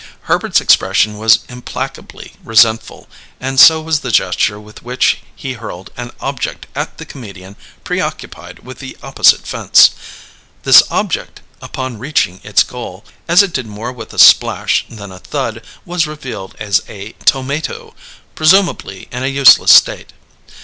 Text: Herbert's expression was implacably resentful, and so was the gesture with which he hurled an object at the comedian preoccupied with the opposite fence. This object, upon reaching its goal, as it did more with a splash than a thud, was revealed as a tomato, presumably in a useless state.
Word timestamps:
Herbert's 0.23 0.59
expression 0.59 1.19
was 1.19 1.41
implacably 1.47 2.33
resentful, 2.43 3.07
and 3.39 3.59
so 3.59 3.79
was 3.83 3.99
the 3.99 4.09
gesture 4.09 4.59
with 4.59 4.81
which 4.81 5.19
he 5.35 5.53
hurled 5.53 5.91
an 5.95 6.09
object 6.19 6.65
at 6.73 6.97
the 6.97 7.05
comedian 7.05 7.55
preoccupied 7.83 8.65
with 8.65 8.79
the 8.79 8.97
opposite 9.03 9.45
fence. 9.45 9.91
This 10.63 10.81
object, 10.89 11.41
upon 11.61 11.99
reaching 11.99 12.41
its 12.43 12.63
goal, 12.63 13.05
as 13.27 13.43
it 13.43 13.53
did 13.53 13.67
more 13.67 13.91
with 13.93 14.11
a 14.11 14.17
splash 14.17 14.87
than 14.89 15.11
a 15.11 15.19
thud, 15.19 15.61
was 15.85 16.07
revealed 16.07 16.55
as 16.59 16.81
a 16.89 17.11
tomato, 17.25 17.93
presumably 18.33 19.07
in 19.11 19.23
a 19.23 19.27
useless 19.27 19.71
state. 19.71 20.13